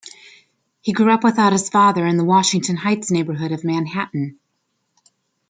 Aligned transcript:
He 0.81 0.93
grew 0.93 1.11
up 1.11 1.23
without 1.23 1.53
his 1.53 1.69
father 1.69 2.07
in 2.07 2.17
the 2.17 2.23
Washington 2.23 2.75
Heights 2.75 3.11
neighborhood 3.11 3.51
of 3.51 3.63
Manhattan. 3.63 4.39